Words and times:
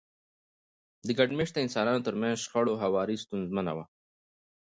د 1.07 1.09
ګډ 1.19 1.29
مېشته 1.39 1.57
انسانانو 1.61 2.05
ترمنځ 2.07 2.35
شخړو 2.43 2.79
هواری 2.83 3.15
ستونزمنه 3.23 3.71
وه. 3.77 3.85